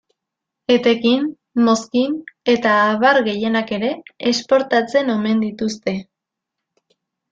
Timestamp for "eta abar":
2.55-3.21